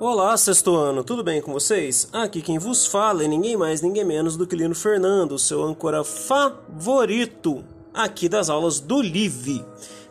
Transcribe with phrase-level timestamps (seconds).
[0.00, 2.08] Olá, sexto ano, tudo bem com vocês?
[2.12, 6.04] Aqui quem vos fala é ninguém mais, ninguém menos do que Lino Fernando, seu âncora
[6.04, 9.64] favorito aqui das aulas do Live.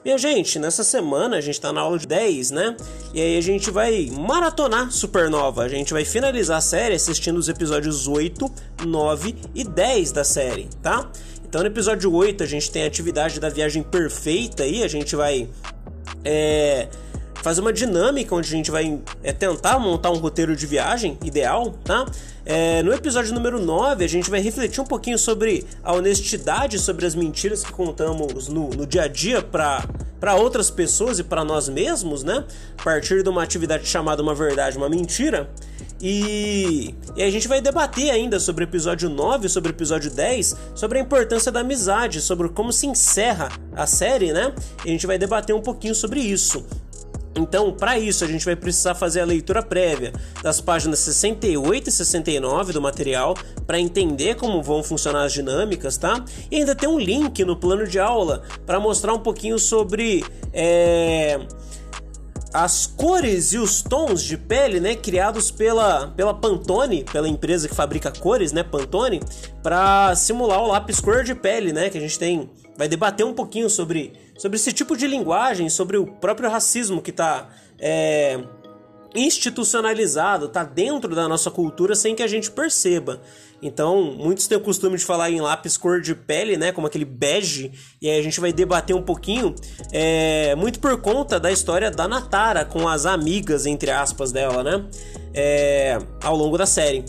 [0.03, 2.75] Minha gente, nessa semana a gente tá na aula de 10, né?
[3.13, 5.63] E aí a gente vai maratonar Supernova.
[5.63, 8.51] A gente vai finalizar a série assistindo os episódios 8,
[8.85, 11.09] 9 e 10 da série, tá?
[11.47, 15.15] Então no episódio 8 a gente tem a atividade da viagem perfeita aí, a gente
[15.15, 15.47] vai.
[16.25, 16.89] É
[17.47, 21.73] fazer uma dinâmica onde a gente vai é, tentar montar um roteiro de viagem ideal,
[21.81, 22.05] tá?
[22.45, 27.05] É, no episódio número 9, a gente vai refletir um pouquinho sobre a honestidade, sobre
[27.05, 31.69] as mentiras que contamos no, no dia a dia para outras pessoas e para nós
[31.69, 32.43] mesmos, né?
[32.77, 35.49] A partir de uma atividade chamada Uma Verdade, Uma Mentira.
[36.01, 40.55] E, e a gente vai debater ainda sobre o episódio 9, sobre o episódio 10,
[40.75, 44.53] sobre a importância da amizade, sobre como se encerra a série, né?
[44.83, 46.65] E a gente vai debater um pouquinho sobre isso.
[47.37, 51.91] Então, para isso, a gente vai precisar fazer a leitura prévia das páginas 68 e
[51.91, 53.35] 69 do material
[53.65, 56.23] para entender como vão funcionar as dinâmicas, tá?
[56.49, 61.39] E ainda tem um link no plano de aula para mostrar um pouquinho sobre é,
[62.53, 67.75] as cores e os tons de pele, né, criados pela, pela Pantone, pela empresa que
[67.75, 69.21] fabrica cores, né, Pantone,
[69.61, 72.49] para simular o lápis cor de pele, né, que a gente tem.
[72.77, 77.09] Vai debater um pouquinho sobre, sobre esse tipo de linguagem, sobre o próprio racismo que
[77.09, 78.39] está é,
[79.15, 83.21] institucionalizado, está dentro da nossa cultura sem que a gente perceba.
[83.61, 87.05] Então, muitos têm o costume de falar em lápis cor de pele, né, como aquele
[87.05, 89.55] bege, e aí a gente vai debater um pouquinho,
[89.91, 94.85] é, muito por conta da história da Natara com as amigas, entre aspas, dela, né,
[95.33, 97.03] é, ao longo da série.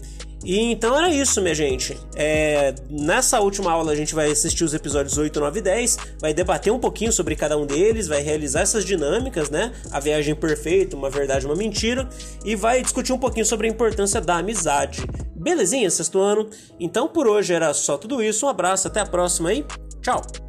[0.48, 1.94] E então era isso, minha gente.
[2.16, 6.32] É, nessa última aula a gente vai assistir os episódios 8, 9 e 10, vai
[6.32, 9.74] debater um pouquinho sobre cada um deles, vai realizar essas dinâmicas, né?
[9.90, 12.08] A viagem perfeita, uma verdade, uma mentira,
[12.46, 15.04] e vai discutir um pouquinho sobre a importância da amizade.
[15.36, 16.48] Belezinha, sexto ano?
[16.80, 19.66] Então por hoje era só tudo isso, um abraço, até a próxima e
[20.00, 20.47] tchau!